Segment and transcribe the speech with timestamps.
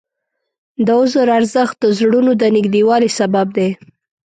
[0.85, 3.69] د عذر ارزښت د زړونو د نږدېوالي سبب دی.